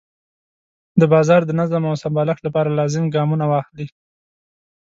[0.99, 3.87] د بازار د نظم او سمبالښت لپاره لازم ګامونه واخلي.